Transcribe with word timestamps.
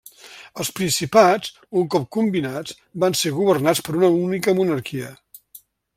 Els 0.61 0.69
Principats, 0.77 1.51
un 1.81 1.85
cop 1.95 2.07
combinats, 2.17 2.75
van 3.05 3.17
ser 3.21 3.35
governats 3.37 3.83
per 3.89 3.97
una 4.01 4.11
única 4.23 4.55
monarquia. 4.63 5.13